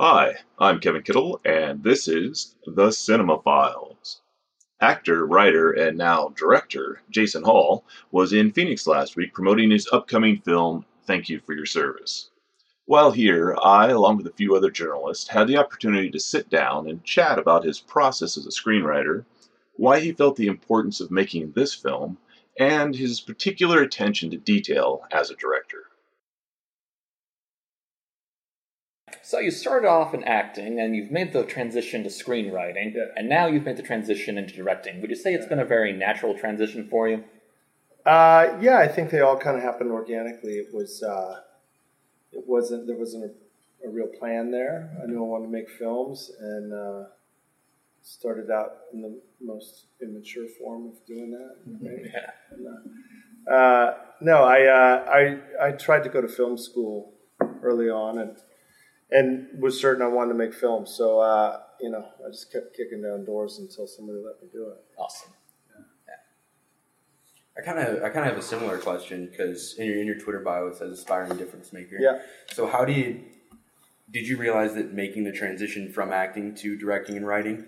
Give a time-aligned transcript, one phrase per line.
[0.00, 4.22] Hi, I'm Kevin Kittle, and this is The Cinema Files.
[4.80, 10.40] Actor, writer, and now director Jason Hall was in Phoenix last week promoting his upcoming
[10.40, 12.30] film, Thank You for Your Service.
[12.86, 16.88] While here, I, along with a few other journalists, had the opportunity to sit down
[16.88, 19.24] and chat about his process as a screenwriter,
[19.76, 22.18] why he felt the importance of making this film,
[22.58, 25.84] and his particular attention to detail as a director.
[29.34, 33.06] So you started off in acting, and you've made the transition to screenwriting, Yeah.
[33.16, 35.00] and now you've made the transition into directing.
[35.00, 37.24] Would you say it's been a very natural transition for you?
[38.06, 40.52] Uh, yeah, I think they all kind of happened organically.
[40.58, 41.40] It was, uh,
[42.30, 44.96] it wasn't there wasn't a, a real plan there.
[45.02, 47.06] I knew I wanted to make films, and uh,
[48.02, 51.56] started out in the most immature form of doing that.
[51.82, 52.06] Right?
[52.14, 52.30] Yeah.
[52.52, 52.68] And,
[53.48, 57.14] uh, uh, no, I, uh, I I tried to go to film school
[57.64, 58.36] early on, and
[59.10, 60.90] and was certain I wanted to make films.
[60.90, 64.68] So uh, you know, I just kept kicking down doors until somebody let me do
[64.68, 64.84] it.
[64.98, 65.32] Awesome.
[67.56, 70.18] I kind of I kind of have a similar question because in your in your
[70.18, 71.96] Twitter bio it says aspiring difference maker.
[72.00, 72.20] Yeah.
[72.52, 73.20] So how do you
[74.10, 77.64] did you realize that making the transition from acting to directing and writing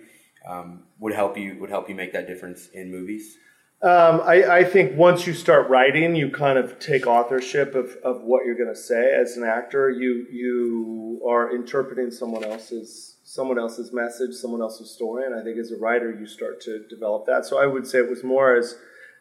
[0.49, 3.37] um, would help you would help you make that difference in movies?
[3.83, 8.23] Um, I, I think once you start writing, you kind of take authorship of, of
[8.23, 9.13] what you're going to say.
[9.13, 15.27] As an actor, you you are interpreting someone else's someone else's message, someone else's story,
[15.27, 17.45] and I think as a writer, you start to develop that.
[17.45, 18.77] So I would say it was more as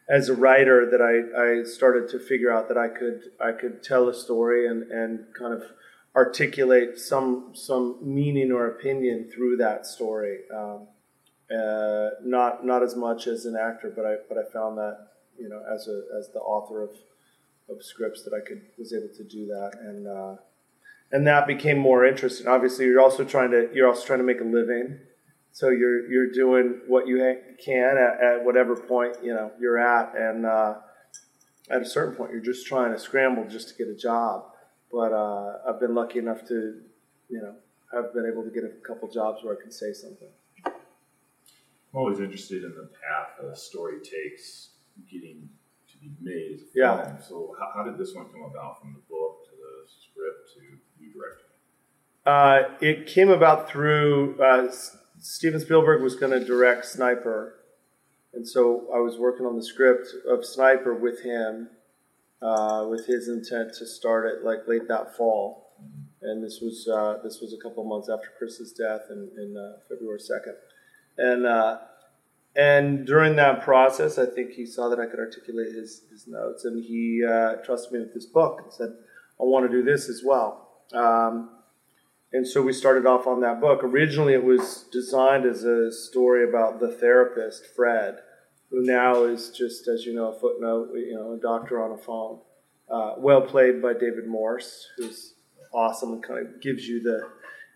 [0.08, 3.82] as a writer that I, I started to figure out that I could I could
[3.82, 5.64] tell a story and, and kind of
[6.14, 10.38] articulate some some meaning or opinion through that story.
[10.54, 10.88] Um,
[11.50, 15.08] uh, not not as much as an actor, but I but I found that
[15.38, 16.90] you know as a as the author of
[17.68, 20.36] of scripts that I could was able to do that and uh,
[21.12, 22.48] and that became more interesting.
[22.48, 24.98] Obviously, you're also trying to you're also trying to make a living,
[25.52, 27.18] so you're you're doing what you
[27.64, 30.74] can at, at whatever point you know you're at, and uh,
[31.70, 34.44] at a certain point, you're just trying to scramble just to get a job.
[34.90, 36.80] But uh, I've been lucky enough to
[37.28, 37.54] you know
[37.92, 40.28] have been able to get a couple jobs where I can say something.
[41.96, 44.72] I'm always interested in the path that a story takes
[45.10, 45.48] getting
[45.90, 47.02] to be made Yeah.
[47.02, 47.16] film.
[47.26, 50.60] So how, how did this one come about from the book to the script to
[51.02, 52.28] you directing it?
[52.28, 54.70] Uh, it came about through uh,
[55.20, 57.60] Steven Spielberg was going to direct Sniper,
[58.34, 61.70] and so I was working on the script of Sniper with him,
[62.42, 65.72] uh, with his intent to start it like late that fall.
[66.20, 69.78] And this was uh, this was a couple months after Chris's death in, in uh,
[69.88, 70.56] February second,
[71.18, 71.78] and uh,
[72.54, 76.64] and during that process, I think he saw that I could articulate his, his notes,
[76.64, 78.90] and he uh, trusted me with this book and said,
[79.40, 81.50] "I want to do this as well." Um,
[82.32, 83.84] and so we started off on that book.
[83.84, 88.18] Originally, it was designed as a story about the therapist Fred,
[88.70, 92.02] who now is just, as you know, a footnote, you know, a doctor on a
[92.02, 92.40] phone.
[92.90, 95.34] Uh, well played by David Morse, who's
[95.72, 97.28] awesome and kind of gives you the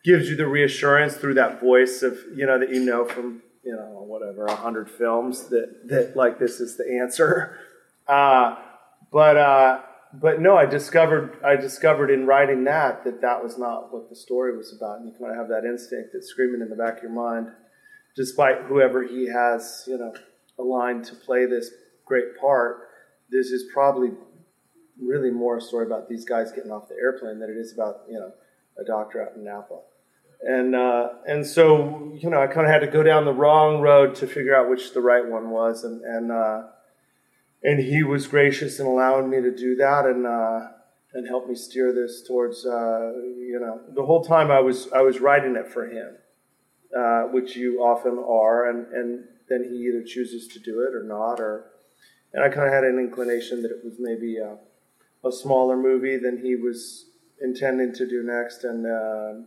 [0.04, 3.72] gives you the reassurance through that voice of you know that you know from you
[3.72, 7.58] know whatever a hundred films that that like this is the answer.
[8.08, 8.56] Uh,
[9.12, 9.80] but uh,
[10.12, 14.16] but no, I discovered I discovered in writing that that that was not what the
[14.16, 14.98] story was about.
[14.98, 17.48] And you kind of have that instinct that's screaming in the back of your mind,
[18.16, 20.12] despite whoever he has, you know,
[20.58, 21.70] aligned to play this
[22.04, 22.88] great part.
[23.30, 24.10] This is probably
[25.00, 28.00] really more a story about these guys getting off the airplane than it is about
[28.08, 28.32] you know
[28.78, 29.78] a doctor out in Napa.
[30.42, 33.80] And uh, and so you know I kind of had to go down the wrong
[33.80, 36.62] road to figure out which the right one was, and and uh,
[37.62, 40.68] and he was gracious in allowing me to do that and uh,
[41.12, 45.02] and help me steer this towards uh, you know the whole time I was I
[45.02, 46.16] was writing it for him,
[46.96, 51.02] uh, which you often are, and and then he either chooses to do it or
[51.02, 51.66] not, or
[52.32, 54.56] and I kind of had an inclination that it was maybe a,
[55.26, 57.06] a smaller movie than he was
[57.42, 59.46] intending to do next, and uh,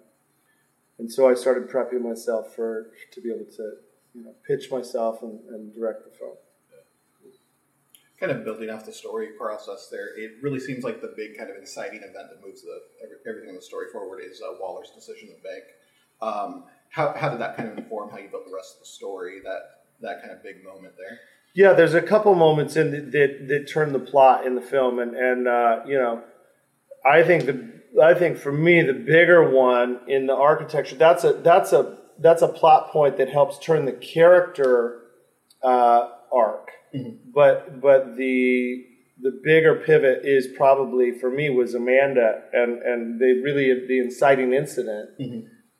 [1.00, 3.74] and so I started prepping myself for to be able to
[4.14, 6.36] you know pitch myself and, and direct the film.
[8.20, 11.50] kind of building off the story process there, it really seems like the big kind
[11.50, 14.92] of inciting event that moves the every, everything in the story forward is uh, Waller's
[14.92, 15.64] decision to bank.
[16.22, 18.86] Um, how, how did that kind of inform how you built the rest of the
[18.86, 19.42] story?
[19.44, 21.20] That that kind of big moment there.
[21.56, 25.00] Yeah, there's a couple moments in the, that that turn the plot in the film,
[25.00, 26.24] and and uh, you know,
[27.06, 31.34] I think the I think for me the bigger one in the architecture that's a
[31.34, 35.02] that's a that's a plot point that helps turn the character
[35.64, 36.70] uh, arc,
[37.34, 38.86] but but the
[39.22, 44.54] the bigger pivot is probably for me was Amanda and and they really the inciting
[44.54, 45.10] incident.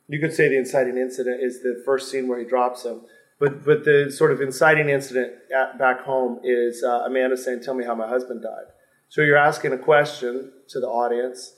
[0.08, 3.02] You could say the inciting incident is the first scene where he drops him.
[3.40, 7.74] But, but the sort of inciting incident at, back home is uh, Amanda saying, Tell
[7.74, 8.72] me how my husband died.
[9.08, 11.52] So you're asking a question to the audience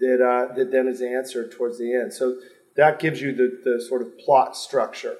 [0.00, 2.12] that, uh, that then is answered towards the end.
[2.12, 2.36] So
[2.76, 5.16] that gives you the, the sort of plot structure.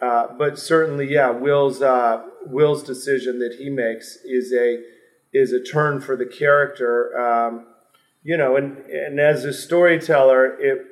[0.00, 4.82] Uh, but certainly, yeah, Will's, uh, Will's decision that he makes is a,
[5.32, 7.18] is a turn for the character.
[7.18, 7.66] Um,
[8.22, 10.86] you know, and, and as a storyteller, it,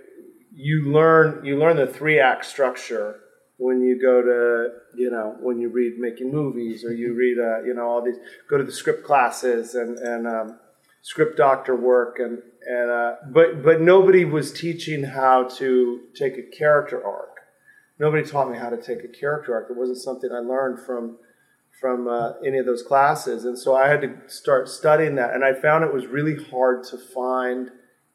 [0.58, 3.20] you learn you learn the three act structure
[3.58, 7.62] when you go to you know when you read making movies or you read uh,
[7.62, 8.16] you know all these
[8.50, 10.58] go to the script classes and and um,
[11.02, 16.42] script doctor work and and uh, but but nobody was teaching how to take a
[16.42, 17.38] character arc.
[17.98, 19.70] Nobody taught me how to take a character arc.
[19.70, 21.16] It wasn't something I learned from
[21.80, 25.32] from uh, any of those classes, and so I had to start studying that.
[25.34, 27.70] And I found it was really hard to find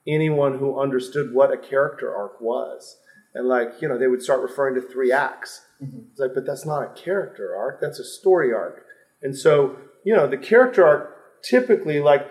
[0.08, 2.98] anyone who understood what a character arc was.
[3.34, 5.66] And like, you know, they would start referring to three acts.
[5.82, 6.02] Mm-hmm.
[6.12, 8.86] It's like, but that's not a character arc, that's a story arc.
[9.24, 12.28] And so, you know, the character arc typically, like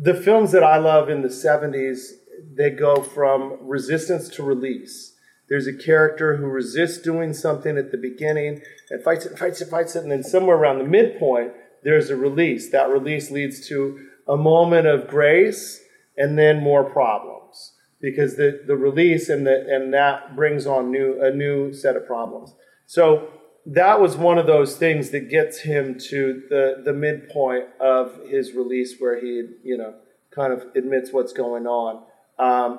[0.00, 2.12] the films that I love in the 70s,
[2.54, 5.14] they go from resistance to release.
[5.48, 9.68] There's a character who resists doing something at the beginning and fights it, fights it,
[9.68, 11.52] fights it, and then somewhere around the midpoint,
[11.82, 12.70] there's a release.
[12.70, 13.98] That release leads to
[14.28, 15.80] a moment of grace
[16.16, 21.20] and then more problems because the, the release and the and that brings on new
[21.20, 22.54] a new set of problems.
[22.86, 23.28] So
[23.66, 28.52] that was one of those things that gets him to the the midpoint of his
[28.52, 29.94] release where he you know
[30.30, 32.04] kind of admits what's going on.
[32.38, 32.78] Um,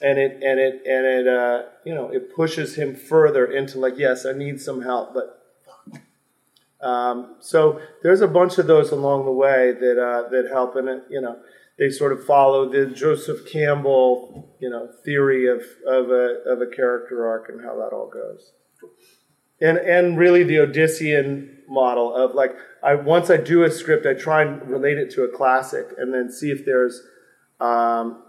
[0.00, 3.98] and it and it and it uh, you know it pushes him further into like
[3.98, 5.36] yes I need some help but
[6.80, 10.88] um, so there's a bunch of those along the way that uh, that help and
[10.88, 11.36] it you know
[11.80, 16.66] they sort of follow the Joseph Campbell, you know, theory of, of a of a
[16.66, 18.52] character arc and how that all goes.
[19.60, 22.52] And and really the Odyssean model of like
[22.82, 26.12] I once I do a script, I try and relate it to a classic, and
[26.14, 27.02] then see if there's
[27.60, 28.22] um,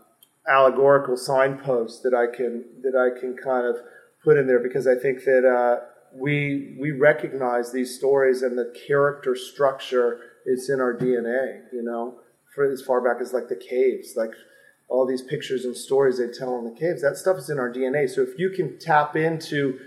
[0.47, 3.77] allegorical signposts that I can that I can kind of
[4.23, 8.73] put in there because I think that uh, we we recognize these stories and the
[8.87, 12.19] character structure is in our DNA, you know
[12.53, 14.31] for as far back as like the caves, like
[14.89, 17.01] all these pictures and stories they tell in the caves.
[17.01, 18.09] That stuff is in our DNA.
[18.09, 19.79] So if you can tap into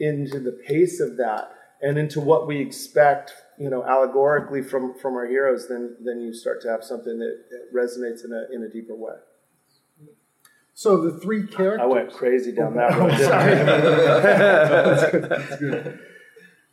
[0.00, 1.50] into the pace of that
[1.82, 6.32] and into what we expect, you know, allegorically from from our heroes, then then you
[6.32, 9.14] start to have something that, resonates in a in a deeper way.
[10.74, 11.80] So the three characters.
[11.82, 13.10] I went crazy down that road.
[14.22, 15.28] That's good.
[15.28, 16.00] That's good.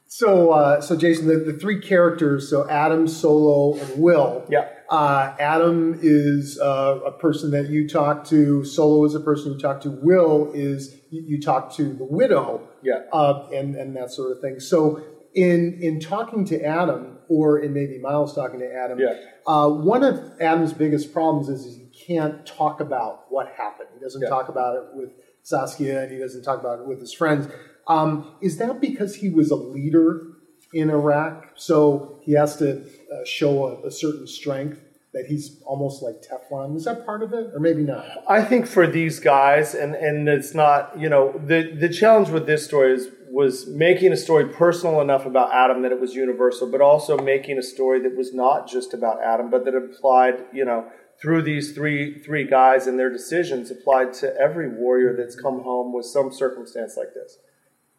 [0.07, 4.45] So, uh, so Jason, the, the three characters, so Adam, Solo, and Will.
[4.50, 4.69] Yeah.
[4.89, 8.63] Uh, Adam is uh, a person that you talk to.
[8.63, 9.89] Solo is a person you talk to.
[9.89, 12.62] Will is you, you talk to the widow.
[12.86, 13.02] Yeah.
[13.12, 14.60] Uh, and and that sort of thing.
[14.60, 15.02] So
[15.34, 19.16] in in talking to Adam, or in maybe Miles talking to Adam, yeah.
[19.48, 23.90] Uh, one of Adam's biggest problems is, he can't talk about what happened.
[23.94, 24.30] He doesn't yeah.
[24.30, 25.12] talk about it with
[25.44, 27.48] Saskia, and he doesn't talk about it with his friends.
[27.88, 30.36] Um, is that because he was a leader
[30.74, 34.80] in Iraq, so he has to uh, show a, a, certain strength
[35.16, 36.74] that he's almost like Teflon?
[36.74, 38.06] Was that part of it, or maybe not?
[38.28, 42.46] I think for these guys, and and it's not, you know, the the challenge with
[42.46, 46.70] this story is was making a story personal enough about Adam that it was universal,
[46.70, 50.66] but also making a story that was not just about Adam, but that applied, you
[50.66, 50.86] know,
[51.22, 55.94] through these three three guys and their decisions applied to every warrior that's come home
[55.94, 57.38] with some circumstance like this.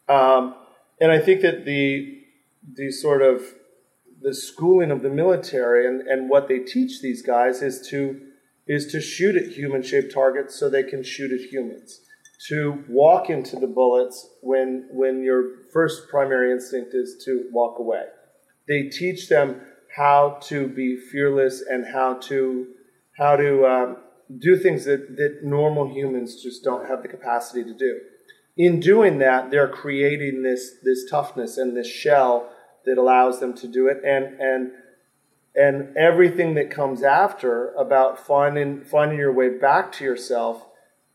[0.07, 0.53] Um,
[1.01, 2.23] and I think that the
[2.75, 3.41] the sort of
[4.21, 8.21] the schooling of the military and, and what they teach these guys is to
[8.67, 12.01] is to shoot at human shaped targets so they can shoot at humans.
[12.49, 18.03] To walk into the bullets when when your first primary instinct is to walk away.
[18.67, 19.61] They teach them
[19.95, 22.67] how to be fearless and how to
[23.17, 23.97] how to um,
[24.39, 27.99] do things that, that normal humans just don't have the capacity to do
[28.57, 32.49] in doing that, they're creating this this toughness and this shell
[32.87, 34.71] that allows them to do it, and and
[35.55, 40.65] and everything that comes after about finding finding your way back to yourself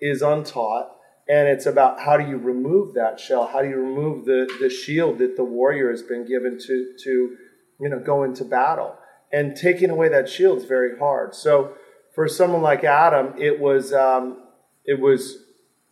[0.00, 0.92] is untaught,
[1.28, 3.48] and it's about how do you remove that shell?
[3.52, 7.36] How do you remove the the shield that the warrior has been given to to
[7.80, 8.96] you know go into battle?
[9.34, 11.34] And taking away that shield is very hard.
[11.34, 11.72] So
[12.14, 14.42] for someone like Adam, it was um,
[14.84, 15.38] it was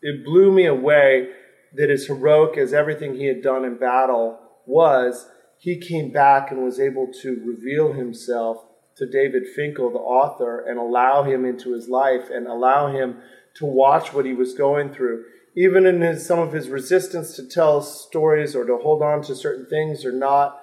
[0.03, 1.31] it blew me away
[1.75, 5.29] that as heroic as everything he had done in battle was,
[5.61, 8.65] he came back and was able to reveal himself
[8.97, 13.19] to David Finkel, the author, and allow him into his life and allow him
[13.57, 15.25] to watch what he was going through.
[15.57, 19.35] even in his, some of his resistance to tell stories or to hold on to
[19.35, 20.63] certain things or not,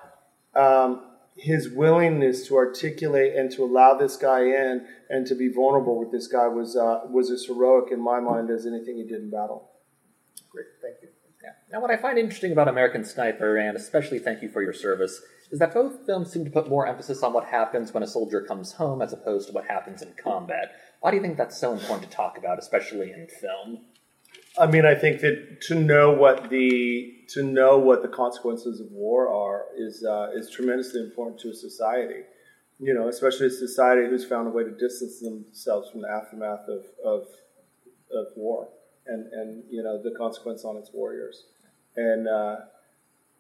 [0.55, 1.03] um,
[1.35, 6.11] his willingness to articulate and to allow this guy in and to be vulnerable with
[6.11, 9.29] this guy was uh, was as heroic in my mind as anything he did in
[9.29, 9.69] battle.
[10.49, 11.09] Great, thank you.
[11.71, 15.21] Now, what I find interesting about American Sniper, and especially thank you for your service,
[15.51, 18.41] is that both films seem to put more emphasis on what happens when a soldier
[18.41, 20.71] comes home as opposed to what happens in combat.
[21.01, 23.85] Why do you think that's so important to talk about, especially in film?
[24.59, 28.87] I mean, I think that to know what the to know what the consequences of
[28.91, 32.21] war are is uh, is tremendously important to a society.
[32.79, 36.67] You know, especially a society who's found a way to distance themselves from the aftermath
[36.67, 37.27] of of,
[38.11, 38.69] of war
[39.07, 41.45] and and you know the consequence on its warriors.
[41.95, 42.55] And uh,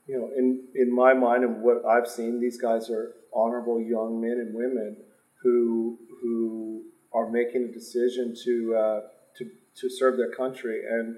[0.07, 4.19] you know, in in my mind and what I've seen, these guys are honorable young
[4.21, 4.97] men and women
[5.43, 6.83] who who
[7.13, 9.01] are making a decision to uh,
[9.37, 11.17] to to serve their country and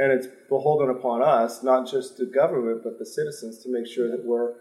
[0.00, 4.10] and it's beholden upon us, not just the government but the citizens, to make sure
[4.10, 4.54] that we're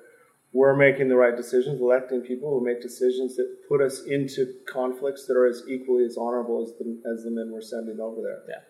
[0.52, 5.28] we're making the right decisions, electing people who make decisions that put us into conflicts
[5.28, 8.42] that are as equally as honorable as the as the men we're sending over there.
[8.50, 8.62] Yeah,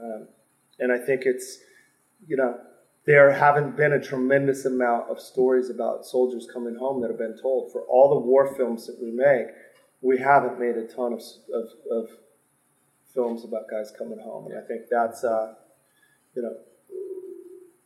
[0.00, 0.28] um,
[0.78, 1.58] and I think it's
[2.26, 2.58] you know
[3.06, 7.38] there haven't been a tremendous amount of stories about soldiers coming home that have been
[7.40, 7.70] told.
[7.72, 9.46] For all the war films that we make,
[10.00, 11.22] we haven't made a ton of,
[11.54, 12.10] of, of
[13.14, 14.50] films about guys coming home.
[14.50, 15.54] And I think that's, uh,
[16.34, 16.56] you know,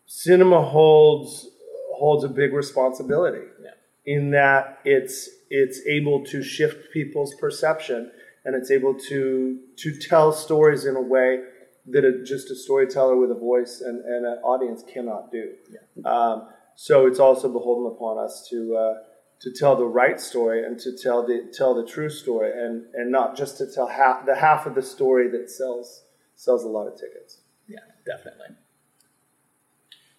[0.07, 1.49] cinema holds
[1.95, 3.71] holds a big responsibility Yeah.
[4.07, 8.11] in that it's it's able to shift people's perception
[8.45, 11.43] and it's able to to tell stories in a way
[11.93, 15.53] that a, just a storyteller with a voice and, and an audience cannot do.
[15.71, 16.11] Yeah.
[16.11, 18.95] Um, so it's also beholden upon us to uh,
[19.41, 23.11] to tell the right story and to tell the tell the true story and and
[23.11, 26.05] not just to tell half the half of the story that sells
[26.37, 27.41] sells a lot of tickets.
[27.69, 28.57] yeah, definitely.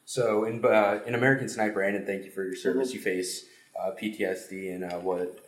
[0.05, 2.93] So in uh, in American Sniper, and thank you for your service.
[2.93, 3.45] You face
[3.81, 5.39] uh, PTSD and uh, what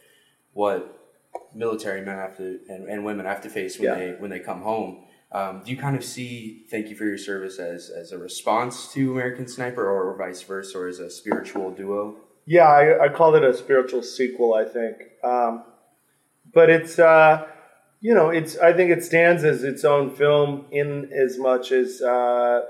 [0.54, 1.00] what
[1.54, 3.96] military men have to and, and women have to face when Yeah.
[3.96, 5.06] they when they come home.
[5.34, 8.94] Um, do you kind of see "Thank you for your service" as as a response
[8.94, 12.18] to American Sniper, or vice versa, or as a spiritual duo?
[12.46, 14.54] Yeah, I, I call it a spiritual sequel.
[14.54, 15.64] I think, um,
[16.54, 17.48] but it's uh,
[18.00, 22.02] you know, it's I think it stands as its own film in as much as
[22.02, 22.62] uh,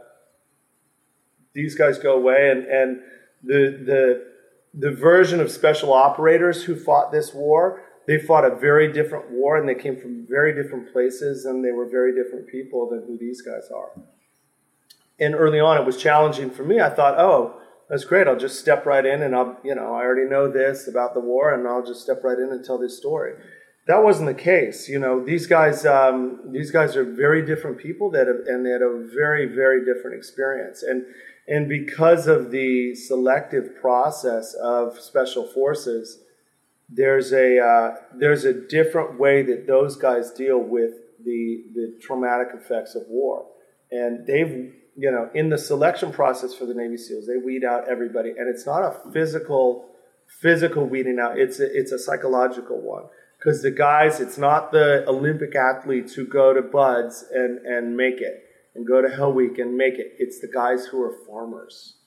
[1.53, 3.01] these guys go away and and
[3.43, 4.33] the the
[4.73, 7.81] the version of special operators who fought this war.
[8.05, 11.71] They fought a very different war, and they came from very different places, and they
[11.71, 13.91] were very different people than who these guys are.
[15.19, 16.81] And early on, it was challenging for me.
[16.81, 18.27] I thought, oh, that's great.
[18.27, 21.19] I'll just step right in and I'll, you know, I already know this about the
[21.19, 23.33] war and I'll just step right in and tell this story.
[23.85, 24.87] That wasn't the case.
[24.87, 28.71] You know, these guys, um, these guys are very different people that have, and they
[28.71, 30.81] had a very, very different experience.
[30.81, 31.05] And,
[31.47, 36.22] and because of the selective process of special forces,
[36.95, 40.91] there's a, uh, there's a different way that those guys deal with
[41.23, 43.45] the, the traumatic effects of war.
[43.91, 47.89] And they've, you know, in the selection process for the Navy SEALs, they weed out
[47.89, 49.89] everybody, and it's not a physical
[50.41, 51.37] physical weeding out.
[51.37, 53.03] It's a, it's a psychological one
[53.37, 58.21] because the guys, it's not the Olympic athletes who go to BUD/S and and make
[58.21, 58.43] it
[58.75, 60.13] and go to Hell Week and make it.
[60.17, 61.97] It's the guys who are farmers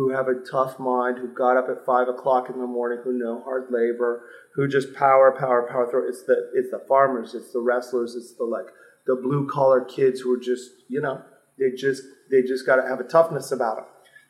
[0.00, 3.12] who have a tough mind, who got up at five o'clock in the morning, who
[3.12, 4.22] know hard labor,
[4.54, 6.08] who just power, power, power through.
[6.08, 8.64] It's the it's the farmers, it's the wrestlers, it's the like
[9.06, 11.20] the blue collar kids who are just you know
[11.58, 13.84] they just they just got to have a toughness about them.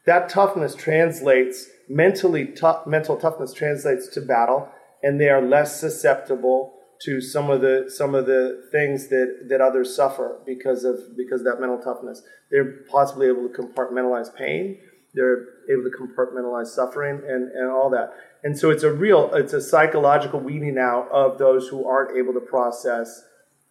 [0.06, 4.68] That toughness translates mentally tough mental toughness translates to battle,
[5.04, 9.60] and they are less susceptible to some of the some of the things that that
[9.60, 12.22] others suffer because of because of that mental toughness.
[12.50, 14.78] They're possibly able to compartmentalize pain.
[15.14, 18.12] They're able to compartmentalize suffering and, and all that.
[18.42, 22.32] And so it's a real it's a psychological weeding out of those who aren't able
[22.34, 23.24] to process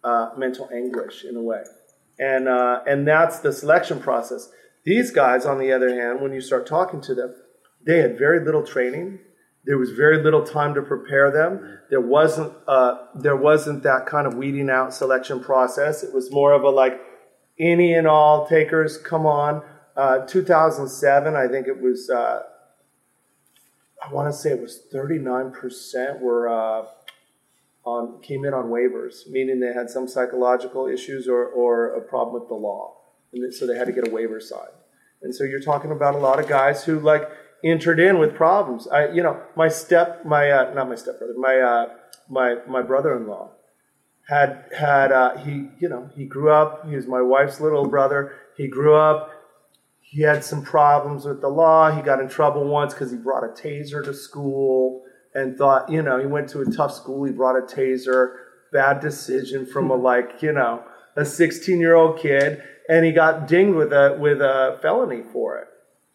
[0.04, 1.62] uh, mental anguish in a way.
[2.18, 4.50] And uh, and that's the selection process.
[4.84, 7.34] These guys, on the other hand, when you start talking to them,
[7.86, 9.18] they had very little training.
[9.64, 11.78] There was very little time to prepare them.
[11.90, 16.02] There wasn't uh, there wasn't that kind of weeding out selection process.
[16.02, 17.00] It was more of a like
[17.58, 18.96] any and all takers.
[18.98, 19.62] Come on,
[19.96, 22.10] uh, 2007, I think it was.
[22.10, 22.42] Uh,
[24.02, 26.86] I want to say it was 39 percent were uh,
[27.84, 32.40] on came in on waivers, meaning they had some psychological issues or or a problem
[32.40, 32.96] with the law,
[33.32, 34.68] and so they had to get a waiver signed.
[35.22, 37.28] And so you're talking about a lot of guys who like
[37.62, 38.88] entered in with problems.
[38.88, 41.88] I, you know, my step, my uh, not my stepbrother, my uh,
[42.28, 43.50] my my brother-in-law
[44.28, 46.88] had had uh, he you know he grew up.
[46.88, 48.32] He was my wife's little brother.
[48.56, 49.30] He grew up.
[50.10, 51.92] He had some problems with the law.
[51.92, 56.02] He got in trouble once because he brought a taser to school and thought you
[56.02, 57.24] know he went to a tough school.
[57.24, 58.34] He brought a taser.
[58.72, 60.02] Bad decision from a hmm.
[60.02, 60.82] like you know
[61.16, 65.58] a 16 year old kid, and he got dinged with a with a felony for
[65.58, 65.68] it.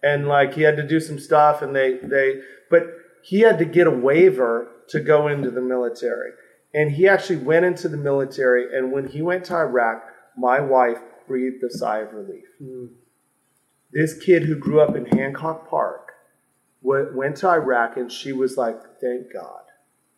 [0.04, 2.84] And like he had to do some stuff, and they they but
[3.24, 6.32] he had to get a waiver to go into the military.
[6.74, 8.78] And he actually went into the military.
[8.78, 10.04] And when he went to Iraq,
[10.38, 12.44] my wife breathed a sigh of relief.
[12.60, 12.88] Hmm.
[13.96, 16.12] This kid who grew up in Hancock Park
[16.82, 19.64] went to Iraq, and she was like, "Thank God,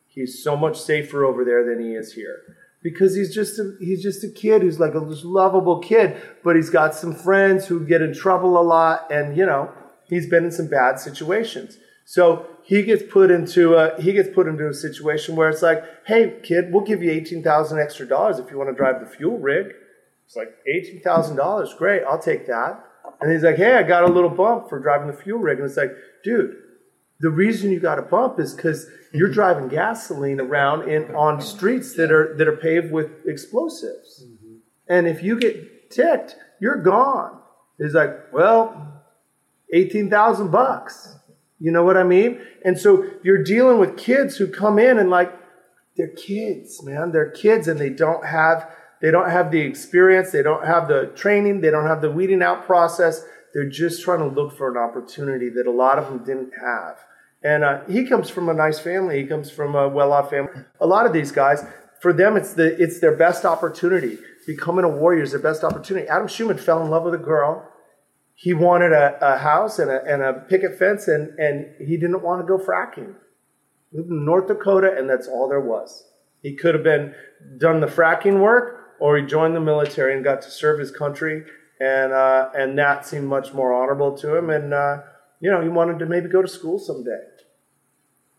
[0.07, 2.39] he's so much safer over there than he is here."
[2.81, 6.71] Because he's just a, he's just a kid who's like a lovable kid, but he's
[6.71, 9.71] got some friends who get in trouble a lot, and you know
[10.09, 11.77] he's been in some bad situations.
[12.05, 15.83] So he gets put into a he gets put into a situation where it's like,
[16.07, 19.05] hey kid, we'll give you eighteen thousand extra dollars if you want to drive the
[19.05, 19.67] fuel rig.
[20.25, 22.83] It's like eighteen thousand dollars, great, I'll take that.
[23.19, 25.67] And he's like, hey, I got a little bump for driving the fuel rig, and
[25.67, 25.91] it's like,
[26.23, 26.55] dude,
[27.19, 29.33] the reason you got a bump is because you're mm-hmm.
[29.33, 34.57] driving gasoline around in on streets that are that are paved with explosives, mm-hmm.
[34.87, 37.39] and if you get ticked, you're gone.
[37.79, 39.03] He's like, well,
[39.73, 41.15] eighteen thousand bucks.
[41.59, 42.39] You know what I mean?
[42.63, 45.33] And so you're dealing with kids who come in and like
[45.95, 47.11] they're kids, man.
[47.11, 48.69] They're kids and they don't have
[49.01, 52.41] they don't have the experience, they don't have the training, they don't have the weeding
[52.41, 53.23] out process.
[53.53, 56.97] They're just trying to look for an opportunity that a lot of them didn't have.
[57.43, 59.21] And uh, he comes from a nice family.
[59.21, 60.51] He comes from a well-off family.
[60.81, 61.63] A lot of these guys,
[62.01, 64.17] for them, it's the it's their best opportunity.
[64.45, 66.07] Becoming a warrior is their best opportunity.
[66.07, 67.71] Adam Schumann fell in love with a girl
[68.39, 72.21] he wanted a, a house and a, and a picket fence, and, and he didn't
[72.21, 73.15] want to go fracking.
[73.91, 76.03] Lived in North Dakota, and that's all there was.
[76.43, 77.15] He could have been
[77.57, 81.43] done the fracking work, or he joined the military and got to serve his country,
[81.79, 84.49] and uh, and that seemed much more honorable to him.
[84.49, 85.01] And uh,
[85.39, 87.21] you know, he wanted to maybe go to school someday.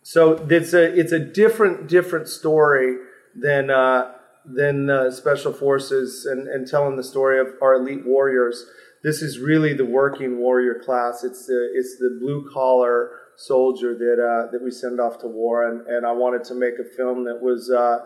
[0.03, 2.97] So it's a it's a different different story
[3.35, 4.13] than uh,
[4.45, 8.65] than uh, special forces and, and telling the story of our elite warriors
[9.03, 11.25] this is really the working warrior class.
[11.25, 15.69] It's the it's the blue collar soldier that uh, that we send off to war,
[15.69, 17.99] and, and I wanted to make a film that was uh,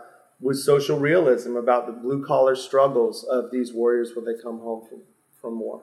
[0.42, 4.84] was social realism about the blue collar struggles of these warriors when they come home
[4.86, 5.02] from
[5.40, 5.82] from war.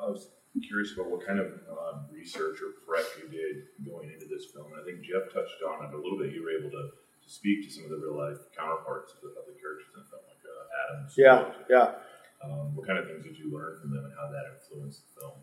[0.00, 0.28] I was
[0.66, 4.66] curious about what kind of um, research or prep you did going into this film.
[4.72, 6.32] And I think Jeff touched on it a little bit.
[6.32, 9.30] You were able to, to speak to some of the real life counterparts of the,
[9.40, 11.14] of the characters in the film, like uh, Adams.
[11.16, 12.00] Yeah, yeah.
[12.44, 15.20] Um, what kind of things did you learn from them and how that influenced the
[15.20, 15.36] film?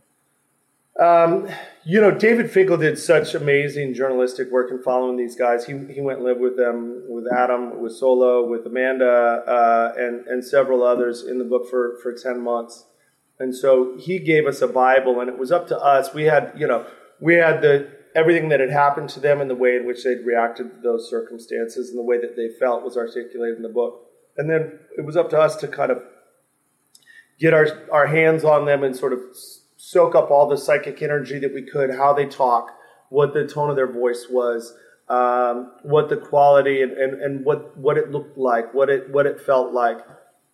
[0.99, 1.47] Um,
[1.83, 5.65] you know, David Finkel did such amazing journalistic work in following these guys.
[5.65, 10.25] He, he went and lived with them, with Adam, with Solo, with Amanda, uh, and,
[10.27, 12.85] and several others in the book for, for 10 months.
[13.39, 16.13] And so he gave us a Bible, and it was up to us.
[16.13, 16.87] We had, you know,
[17.19, 20.25] we had the everything that had happened to them and the way in which they'd
[20.25, 24.07] reacted to those circumstances and the way that they felt was articulated in the book.
[24.37, 26.01] And then it was up to us to kind of
[27.39, 29.19] get our, our hands on them and sort of
[29.87, 32.71] soak up all the psychic energy that we could, how they talk,
[33.07, 34.73] what the tone of their voice was,
[35.07, 39.25] um, what the quality and, and, and what, what it looked like, what it, what
[39.25, 39.99] it felt like.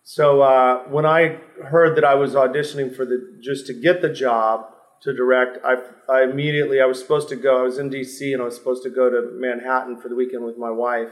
[0.04, 4.12] So uh, when I heard that I was auditioning for the just to get the
[4.12, 4.66] job
[5.02, 7.58] to direct, I, I immediately I was supposed to go.
[7.58, 8.32] I was in D.C.
[8.32, 11.08] and I was supposed to go to Manhattan for the weekend with my wife,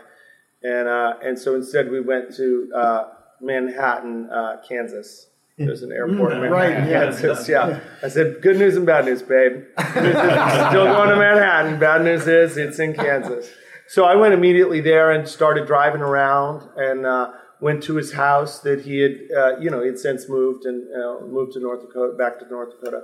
[0.62, 3.04] and uh, and so instead we went to uh,
[3.40, 5.31] Manhattan, uh, Kansas.
[5.58, 7.04] There's an airport in Manhattan, Right, yeah.
[7.10, 7.48] Kansas.
[7.48, 7.80] Yeah.
[8.02, 9.64] I said, good news and bad news, babe.
[9.76, 11.78] Good news is still going to Manhattan.
[11.78, 13.50] Bad news is it's in Kansas.
[13.86, 18.60] So I went immediately there and started driving around and uh, went to his house
[18.60, 21.82] that he had, uh, you know, he had since moved and uh, moved to North
[21.82, 23.02] Dakota, back to North Dakota.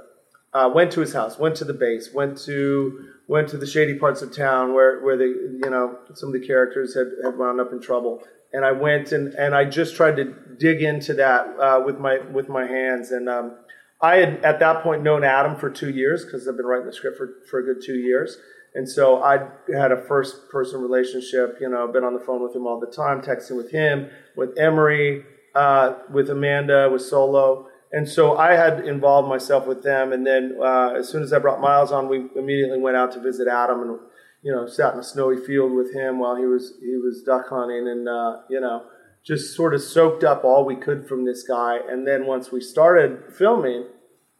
[0.54, 3.98] Uh, went to his house, went to the base, went to went to the shady
[3.98, 5.26] parts of town where where the
[5.62, 8.22] you know some of the characters had, had wound up in trouble.
[8.52, 12.18] And I went and, and I just tried to dig into that uh, with my
[12.32, 13.10] with my hands.
[13.10, 13.56] And um,
[14.00, 16.92] I had at that point known Adam for two years because I've been writing the
[16.92, 18.38] script for, for a good two years.
[18.74, 22.54] And so I had a first person relationship, you know, been on the phone with
[22.54, 27.66] him all the time, texting with him, with Emory, uh, with Amanda, with Solo.
[27.90, 30.12] And so I had involved myself with them.
[30.12, 33.20] And then uh, as soon as I brought Miles on, we immediately went out to
[33.20, 33.98] visit Adam and,
[34.42, 37.48] you know, sat in a snowy field with him while he was, he was duck
[37.48, 38.84] hunting and, uh, you know,
[39.24, 41.78] just sort of soaked up all we could from this guy.
[41.88, 43.86] And then once we started filming,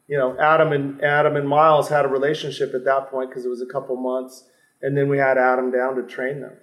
[0.08, 3.50] you know, Adam and Adam and Miles had a relationship at that point because it
[3.50, 4.44] was a couple months,
[4.80, 6.56] and then we had Adam down to train them.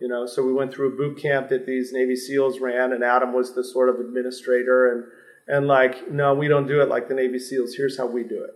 [0.00, 3.02] You know, so we went through a boot camp that these Navy SEALs ran, and
[3.02, 5.04] Adam was the sort of administrator, and
[5.48, 7.74] and like, no, we don't do it like the Navy SEALs.
[7.74, 8.54] Here's how we do it.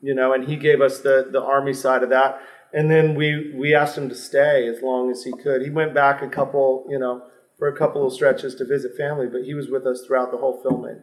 [0.00, 2.40] You know, and he gave us the the Army side of that,
[2.72, 5.62] and then we we asked him to stay as long as he could.
[5.62, 7.22] He went back a couple, you know,
[7.58, 10.38] for a couple of stretches to visit family, but he was with us throughout the
[10.38, 11.02] whole filming.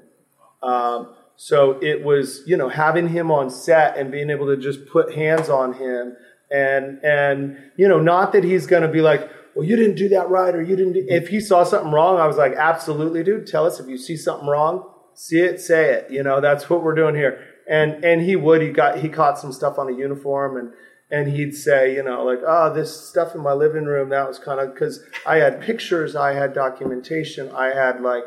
[0.64, 4.88] Um, so it was, you know, having him on set and being able to just
[4.88, 6.16] put hands on him
[6.50, 10.10] and and you know, not that he's going to be like, well, you didn't do
[10.10, 10.94] that right, or you didn't.
[10.94, 13.48] Do, if he saw something wrong, I was like, absolutely, dude.
[13.48, 14.90] Tell us if you see something wrong.
[15.14, 16.12] See it, say it.
[16.12, 17.44] You know, that's what we're doing here.
[17.70, 18.62] And and he would.
[18.62, 20.72] He got he caught some stuff on a uniform and
[21.10, 24.40] and he'd say, you know, like, oh, this stuff in my living room, that was
[24.40, 28.26] kind of because I had pictures, I had documentation, I had like,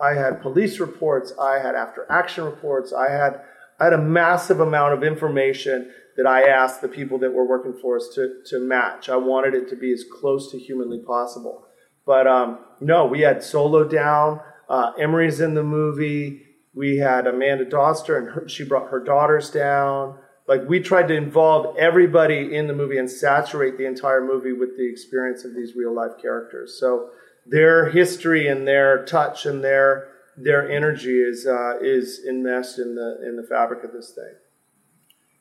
[0.00, 3.40] I had police reports, I had after action reports, I had,
[3.80, 7.74] I had a massive amount of information that I asked the people that were working
[7.80, 9.08] for us to, to match.
[9.08, 11.66] I wanted it to be as close to humanly possible.
[12.06, 16.42] But um, no, we had Solo down, uh, Emory's in the movie,
[16.74, 21.14] we had Amanda Doster, and her, she brought her daughters down like we tried to
[21.14, 25.74] involve everybody in the movie and saturate the entire movie with the experience of these
[25.76, 26.76] real life characters.
[26.78, 27.10] So
[27.46, 33.20] their history and their touch and their their energy is uh, is enmeshed in the
[33.26, 34.34] in the fabric of this thing.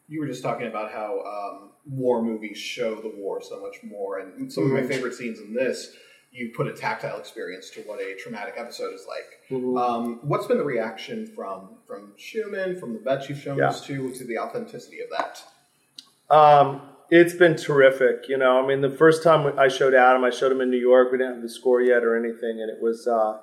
[0.08, 4.20] You were just talking about how um, war movies show the war so much more,
[4.20, 4.76] and some mm-hmm.
[4.76, 5.96] of my favorite scenes in this
[6.32, 9.50] you put a tactile experience to what a traumatic episode is like.
[9.50, 9.78] Mm-hmm.
[9.78, 13.68] Um, what's been the reaction from from Schumann, from the vets you've shown yeah.
[13.68, 15.44] us to, to the authenticity of that?
[16.34, 18.30] Um, it's been terrific.
[18.30, 20.80] You know, I mean, the first time I showed Adam, I showed him in New
[20.80, 21.12] York.
[21.12, 23.40] We didn't have the score yet or anything, and it was uh,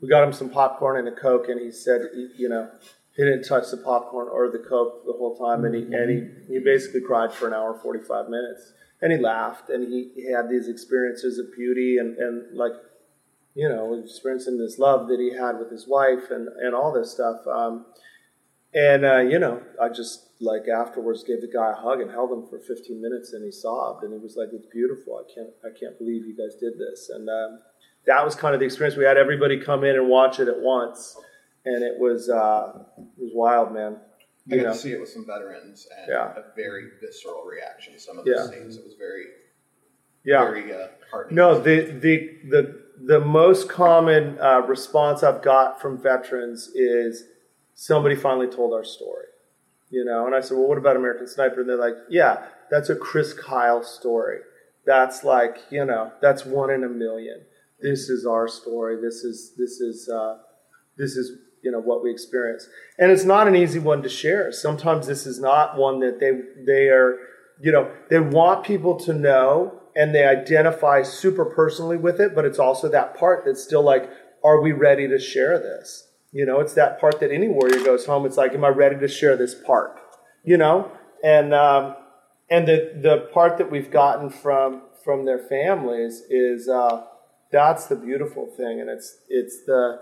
[0.00, 2.02] we got him some popcorn and a coke, and he said,
[2.36, 2.70] you know,
[3.14, 6.54] he didn't touch the popcorn or the coke the whole time, and he and he,
[6.54, 10.32] he basically cried for an hour forty five minutes and he laughed and he, he
[10.32, 12.72] had these experiences of beauty and, and like
[13.54, 17.12] you know experiencing this love that he had with his wife and, and all this
[17.12, 17.86] stuff um,
[18.72, 22.32] and uh, you know i just like afterwards gave the guy a hug and held
[22.32, 25.20] him for 15 minutes and he sobbed and he was like it's beautiful.
[25.20, 27.10] I can't i can't believe you guys did this.
[27.10, 27.60] And um,
[28.06, 28.96] that was kind of the experience.
[28.96, 31.16] We had everybody come in and watch it at once
[31.64, 33.98] and it was uh, it was wild man
[34.50, 36.32] I got to see it with some veterans and yeah.
[36.32, 38.50] a very visceral reaction to some of those yeah.
[38.50, 38.76] scenes.
[38.76, 39.24] It was very,
[40.24, 41.36] yeah, very uh, heartening.
[41.36, 47.24] No, the the the the most common uh, response I've got from veterans is
[47.74, 49.26] somebody finally told our story.
[49.90, 51.60] You know, and I said, well, what about American Sniper?
[51.60, 54.38] And they're like, yeah, that's a Chris Kyle story.
[54.86, 57.40] That's like, you know, that's one in a million.
[57.80, 58.96] This is our story.
[59.00, 60.38] This is this is uh,
[60.96, 62.68] this is you know what we experience.
[62.98, 64.52] And it's not an easy one to share.
[64.52, 66.32] Sometimes this is not one that they
[66.64, 67.16] they are
[67.60, 72.44] you know they want people to know and they identify super personally with it but
[72.44, 74.08] it's also that part that's still like
[74.42, 76.08] are we ready to share this?
[76.32, 78.98] You know it's that part that any warrior goes home it's like am i ready
[78.98, 80.00] to share this part?
[80.44, 80.90] You know?
[81.22, 81.96] And um,
[82.50, 87.04] and the the part that we've gotten from from their families is uh,
[87.52, 88.80] that's the beautiful thing.
[88.80, 89.98] And it's it's the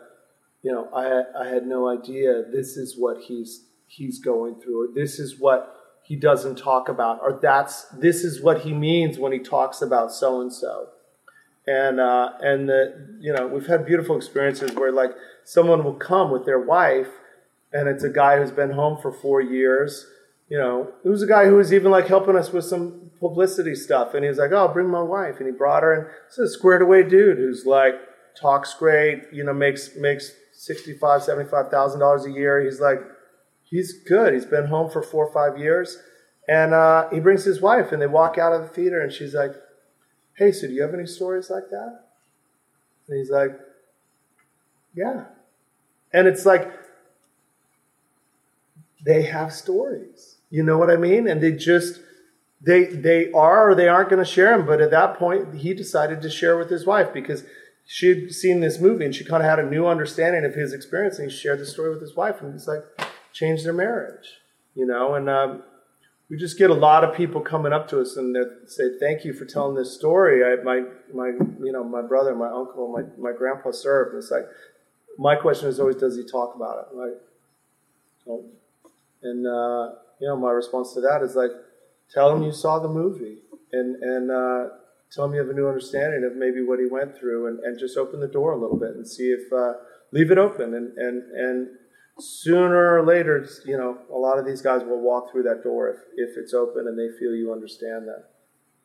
[0.62, 4.94] you know, I, I had no idea this is what he's he's going through, or
[4.94, 9.32] this is what he doesn't talk about, or that's this is what he means when
[9.32, 10.88] he talks about so and so.
[11.66, 15.10] And uh, and the you know we've had beautiful experiences where like
[15.44, 17.08] someone will come with their wife,
[17.72, 20.06] and it's a guy who's been home for four years.
[20.48, 23.74] You know, it was a guy who was even like helping us with some publicity
[23.74, 26.06] stuff, and he was like, "Oh, I'll bring my wife," and he brought her, and
[26.26, 27.94] it's a squared away dude who's like
[28.40, 32.60] talks great, you know, makes makes sixty-five, seventy-five thousand dollars a year.
[32.60, 33.00] He's like,
[33.62, 34.34] he's good.
[34.34, 35.98] He's been home for four or five years,
[36.48, 39.34] and uh, he brings his wife, and they walk out of the theater, and she's
[39.34, 39.52] like,
[40.34, 42.00] "Hey, so do you have any stories like that?"
[43.08, 43.52] And he's like,
[44.94, 45.26] "Yeah,"
[46.12, 46.72] and it's like
[49.04, 50.36] they have stories.
[50.50, 51.28] You know what I mean?
[51.28, 52.00] And they just
[52.60, 54.66] they they are or they aren't going to share them.
[54.66, 57.44] But at that point, he decided to share with his wife because
[57.90, 60.74] she had seen this movie and she kind of had a new understanding of his
[60.74, 62.83] experience and he shared the story with his wife and it's like
[63.33, 64.38] changed their marriage
[64.79, 65.14] you know?
[65.16, 65.62] And um,
[66.31, 69.24] we just get a lot of people coming up to us and they say thank
[69.24, 70.44] you for telling this story.
[70.44, 71.29] I, my my
[71.62, 74.46] you know my brother my uncle my, my grandpa served and it's like
[75.18, 76.96] my question is always does he talk about it?
[76.96, 77.16] Right
[79.22, 81.51] and uh, you know my response to that is like
[82.12, 83.38] tell him you saw the movie.
[83.72, 84.68] And and uh,
[85.12, 87.78] tell him you have a new understanding of maybe what he went through and, and
[87.78, 89.72] just open the door a little bit and see if uh,
[90.12, 91.68] leave it open and, and and
[92.20, 95.88] sooner or later you know a lot of these guys will walk through that door
[95.88, 98.24] if, if it's open and they feel you understand that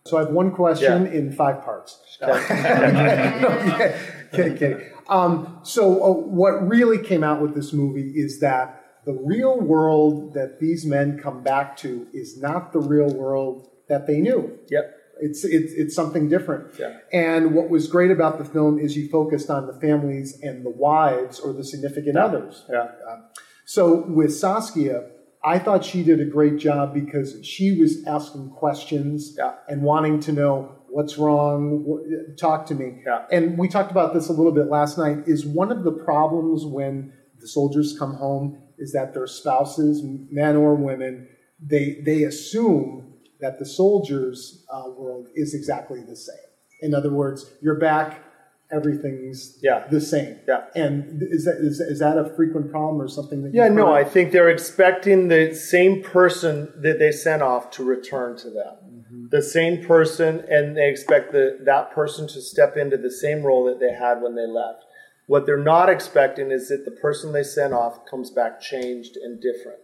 [0.05, 1.99] So I have one question in five parts.
[2.21, 3.99] okay,
[4.33, 4.89] okay, okay.
[5.07, 10.33] Um, so uh, what really came out with this movie is that the real world
[10.33, 14.57] that these men come back to is not the real world that they knew.
[14.69, 14.95] Yep.
[15.19, 16.77] It's, it's, it's something different.
[16.79, 16.97] Yeah.
[17.11, 20.69] And what was great about the film is you focused on the families and the
[20.71, 22.65] wives or the significant others.
[22.69, 22.87] Yeah.
[23.09, 23.23] Um,
[23.65, 25.09] so with Saskia,
[25.43, 29.53] I thought she did a great job because she was asking questions Yeah.
[29.67, 31.85] and wanting to know what's wrong.
[31.87, 33.03] wh- Talk to me.
[33.05, 33.25] Yeah.
[33.31, 35.19] And we talked about this a little bit last night.
[35.27, 40.55] Is one of the problems when the soldiers come home is that their spouses, men
[40.55, 41.27] or women,
[41.61, 43.12] they they assume
[43.43, 46.47] that the soldiers' uh, world is exactly the same.
[46.81, 48.23] In other words, you're back,
[48.71, 49.85] everything's Yeah.
[49.91, 50.39] the same.
[50.47, 50.63] Yeah.
[50.75, 53.53] And is that is, is that a frequent problem or something that?
[53.53, 53.93] Yeah, no.
[53.93, 59.29] I think they're expecting the same person that they sent off to return to them.
[59.29, 63.65] The same person, and they expect the, that person to step into the same role
[63.65, 64.85] that they had when they left.
[65.27, 69.41] What they're not expecting is that the person they sent off comes back changed and
[69.41, 69.79] different.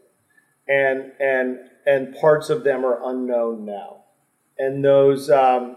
[0.67, 4.03] And, and, and parts of them are unknown now.
[4.59, 5.75] And those, um,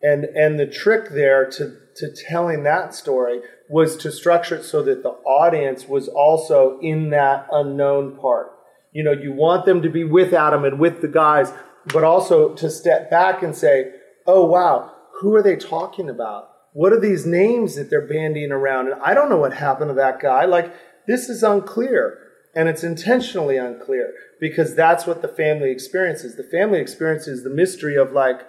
[0.00, 4.82] and and the trick there to to telling that story was to structure it so
[4.82, 8.52] that the audience was also in that unknown part.
[8.92, 11.52] You know you want them to be with adam and with the guys
[11.92, 13.92] but also to step back and say
[14.26, 16.50] oh wow who are they talking about?
[16.72, 18.90] What are these names that they're bandying around?
[18.90, 20.44] And i don't know what happened to that guy.
[20.44, 20.72] Like
[21.06, 22.21] this is unclear
[22.54, 27.96] and it's intentionally unclear because that's what the family experiences the family experiences the mystery
[27.96, 28.42] of like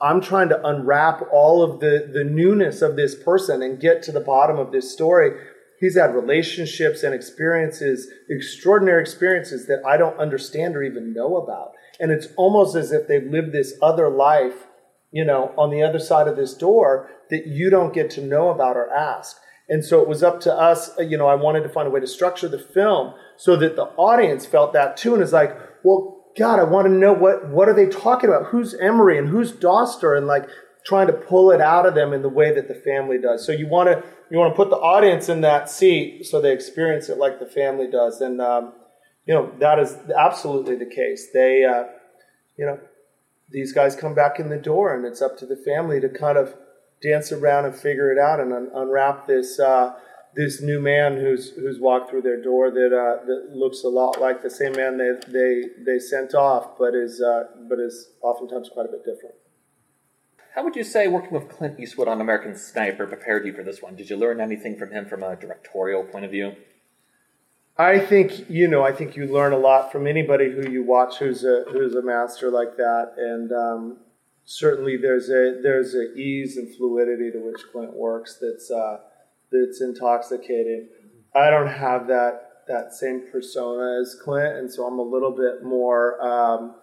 [0.00, 4.12] I'm trying to unwrap all of the, the newness of this person and get to
[4.12, 5.30] the bottom of this story.
[5.80, 11.72] He's had relationships and experiences, extraordinary experiences that I don't understand or even know about.
[12.00, 14.66] And it's almost as if they've lived this other life,
[15.10, 18.50] you know, on the other side of this door that you don't get to know
[18.50, 19.36] about or ask.
[19.68, 21.90] And so it was up to us, uh, you know, I wanted to find a
[21.90, 25.56] way to structure the film so that the audience felt that too and is like,
[25.82, 28.46] well, God, I want to know what what are they talking about?
[28.46, 30.48] Who's Emory and who's Doster and like
[30.84, 33.44] trying to pull it out of them in the way that the family does.
[33.44, 36.52] So you want to you want to put the audience in that seat so they
[36.52, 38.72] experience it like the family does, and um,
[39.26, 41.28] you know that is absolutely the case.
[41.32, 41.84] They, uh,
[42.56, 42.78] you know,
[43.50, 46.36] these guys come back in the door, and it's up to the family to kind
[46.36, 46.54] of
[47.04, 49.60] dance around and figure it out and un- unwrap this.
[49.60, 49.94] Uh,
[50.36, 54.20] this new man who's who's walked through their door that uh, that looks a lot
[54.20, 58.68] like the same man they they, they sent off, but is uh, but is oftentimes
[58.72, 59.36] quite a bit different.
[60.54, 63.82] How would you say working with Clint Eastwood on American Sniper prepared you for this
[63.82, 63.96] one?
[63.96, 66.54] Did you learn anything from him from a directorial point of view?
[67.76, 68.84] I think you know.
[68.84, 72.02] I think you learn a lot from anybody who you watch who's a who's a
[72.02, 73.98] master like that, and um,
[74.44, 78.98] certainly there's a there's a ease and fluidity to which Clint works that's uh,
[79.50, 80.88] that's intoxicating.
[81.34, 85.64] I don't have that that same persona as Clint, and so I'm a little bit
[85.64, 86.22] more.
[86.22, 86.74] Um,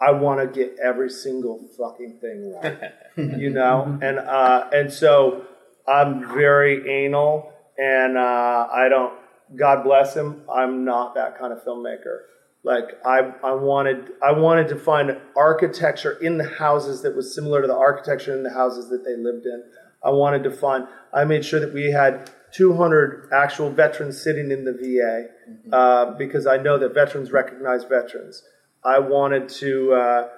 [0.00, 2.92] I want to get every single fucking thing right,
[3.38, 5.46] you know, and uh, and so
[5.86, 9.14] I'm very anal, and uh, I don't.
[9.54, 10.42] God bless him.
[10.52, 12.20] I'm not that kind of filmmaker.
[12.64, 17.60] Like I, I wanted, I wanted to find architecture in the houses that was similar
[17.60, 19.64] to the architecture in the houses that they lived in.
[20.04, 20.86] I wanted to find.
[21.12, 26.46] I made sure that we had 200 actual veterans sitting in the VA uh, because
[26.46, 28.42] I know that veterans recognize veterans.
[28.84, 29.92] I wanted to.
[29.92, 30.28] Uh,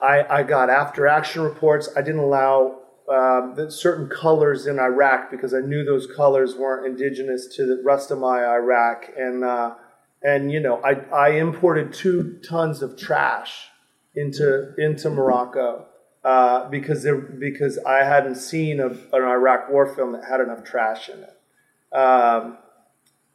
[0.00, 1.88] I, I got after action reports.
[1.96, 6.86] I didn't allow um, the certain colors in Iraq because I knew those colors weren't
[6.86, 9.06] indigenous to the rest of my Iraq.
[9.16, 9.74] And uh,
[10.22, 13.68] and you know, I, I imported two tons of trash
[14.14, 15.86] into into Morocco
[16.24, 20.64] uh, because there because I hadn't seen a, an Iraq war film that had enough
[20.64, 21.96] trash in it.
[21.96, 22.58] Um,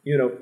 [0.02, 0.32] you know,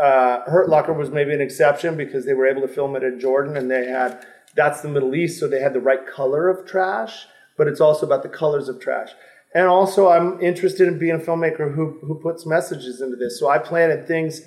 [0.00, 3.18] uh, Hurt Locker was maybe an exception because they were able to film it in
[3.18, 4.24] Jordan and they had
[4.54, 7.26] that's the Middle East, so they had the right color of trash,
[7.56, 9.10] but it's also about the colors of trash.
[9.54, 13.38] And also, I'm interested in being a filmmaker who who puts messages into this.
[13.38, 14.42] So I planted things.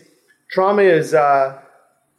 [0.54, 1.60] Trauma is uh,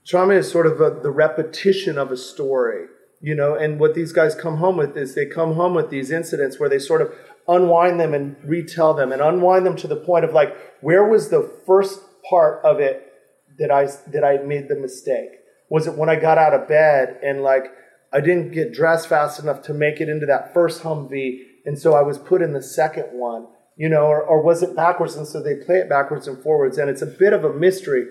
[0.05, 2.87] trauma is sort of a, the repetition of a story,
[3.21, 3.55] you know.
[3.55, 6.69] And what these guys come home with is they come home with these incidents where
[6.69, 7.13] they sort of
[7.47, 11.29] unwind them and retell them and unwind them to the point of like, where was
[11.29, 13.13] the first part of it
[13.61, 15.31] that I that I made the mistake?
[15.71, 17.67] Was it when I got out of bed and like
[18.13, 21.95] I didn't get dressed fast enough to make it into that first Humvee, and so
[21.95, 25.15] I was put in the second one, you know, or, or was it backwards?
[25.15, 28.07] And so they play it backwards and forwards, and it's a bit of a mystery.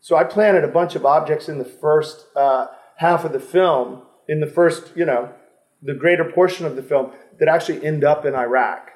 [0.00, 4.02] So I planted a bunch of objects in the first uh, half of the film,
[4.28, 5.32] in the first, you know,
[5.82, 8.90] the greater portion of the film that actually end up in Iraq.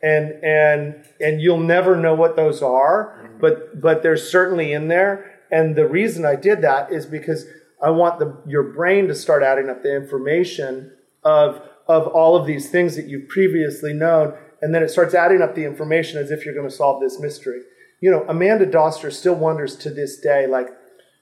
[0.00, 5.40] And and and you'll never know what those are, but but they're certainly in there.
[5.50, 7.46] And the reason I did that is because
[7.82, 10.92] I want the your brain to start adding up the information
[11.24, 15.42] of of all of these things that you've previously known, and then it starts adding
[15.42, 17.62] up the information as if you're going to solve this mystery.
[18.00, 20.68] You know, Amanda Doster still wonders to this day, like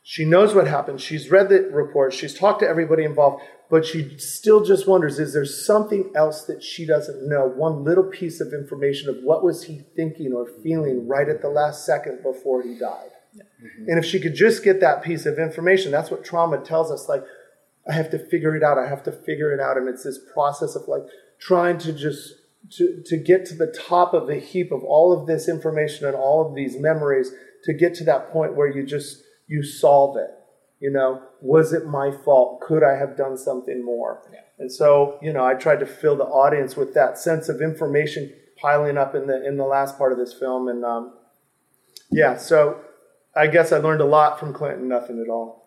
[0.02, 1.00] she knows what happened.
[1.00, 2.12] She's read the report.
[2.12, 6.62] She's talked to everybody involved, but she still just wonders, is there something else that
[6.62, 7.46] she doesn't know?
[7.46, 11.48] One little piece of information of what was he thinking or feeling right at the
[11.48, 13.10] last second before he died?
[13.34, 13.88] Mm-hmm.
[13.88, 17.08] And if she could just get that piece of information, that's what trauma tells us.
[17.08, 17.24] Like,
[17.88, 18.78] I have to figure it out.
[18.78, 19.76] I have to figure it out.
[19.76, 21.02] And it's this process of like
[21.40, 22.34] trying to just
[22.72, 26.16] to, to get to the top of the heap of all of this information and
[26.16, 27.32] all of these memories
[27.64, 30.30] to get to that point where you just you solve it
[30.80, 32.60] you know, was it my fault?
[32.60, 34.22] Could I have done something more?
[34.32, 34.40] Yeah.
[34.58, 38.32] And so, you know, I tried to fill the audience with that sense of information
[38.60, 41.14] piling up in the in the last part of this film, and um,
[42.10, 42.80] yeah, so
[43.34, 44.88] I guess I learned a lot from Clinton.
[44.88, 45.65] Nothing at all.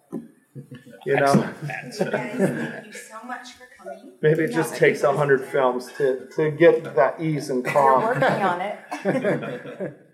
[1.05, 1.53] You know.
[1.63, 4.13] Thank you so much for coming.
[4.21, 8.01] Maybe it just takes a hundred films to to get that ease and calm.
[8.01, 9.97] You're working on it.